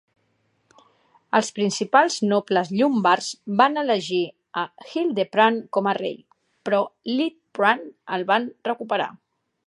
Els 1.39 1.49
principals 1.57 2.15
nobles 2.29 2.71
llombards 2.79 3.27
van 3.59 3.81
elegir 3.81 4.21
a 4.61 4.63
Hildeprand 4.93 5.63
com 5.79 5.89
a 5.91 5.93
rei, 5.99 6.15
però 6.69 6.79
Liutprand 7.17 7.85
el 8.17 8.25
va 8.33 8.39
recuperar. 8.69 9.09